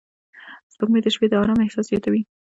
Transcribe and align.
سپوږمۍ 0.73 0.99
د 1.03 1.07
شپې 1.15 1.27
د 1.29 1.33
آرامۍ 1.41 1.63
احساس 1.65 1.85
زیاتوي 1.89 2.21